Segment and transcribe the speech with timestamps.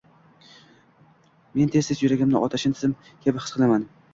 [1.59, 3.87] Men tez-tez yuragimni otashin tizim kabi his qilaman.